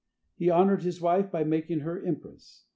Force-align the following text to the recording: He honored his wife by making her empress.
He 0.35 0.49
honored 0.49 0.81
his 0.81 0.99
wife 0.99 1.29
by 1.29 1.43
making 1.43 1.81
her 1.81 2.03
empress. 2.03 2.63